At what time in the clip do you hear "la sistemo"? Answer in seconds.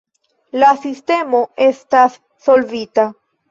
0.63-1.43